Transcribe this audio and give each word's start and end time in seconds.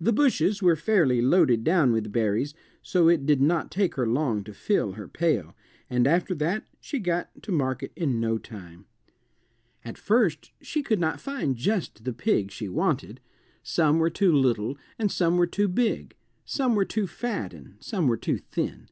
The 0.00 0.14
bushes 0.14 0.62
were 0.62 0.76
fairly 0.76 1.20
loaded 1.20 1.62
down 1.62 1.92
with 1.92 2.10
berries, 2.10 2.54
so 2.80 3.08
it 3.10 3.26
did 3.26 3.42
not 3.42 3.70
take 3.70 3.96
her 3.96 4.06
long 4.06 4.42
to 4.44 4.54
fill 4.54 4.92
her 4.92 5.06
pail, 5.06 5.54
and 5.90 6.06
after 6.06 6.34
that 6.36 6.64
she 6.80 6.98
got 6.98 7.28
to 7.42 7.52
market 7.52 7.92
in 7.94 8.18
no 8.18 8.38
time. 8.38 8.86
At 9.84 9.98
first 9.98 10.52
she 10.62 10.82
could 10.82 11.00
not 11.00 11.20
find 11.20 11.54
just 11.54 12.02
the 12.04 12.14
pig 12.14 12.50
she 12.50 12.70
wanted. 12.70 13.20
Some 13.62 13.98
were 13.98 14.08
too 14.08 14.32
little 14.32 14.78
and 14.98 15.12
some 15.12 15.36
were 15.36 15.46
too 15.46 15.68
big; 15.68 16.16
some 16.46 16.74
were 16.74 16.86
too 16.86 17.06
fat 17.06 17.52
and 17.52 17.74
some 17.78 18.06
were 18.06 18.16
too 18.16 18.38
thin. 18.38 18.88